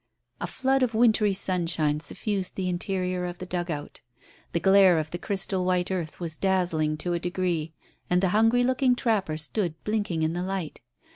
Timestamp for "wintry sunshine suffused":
0.95-2.55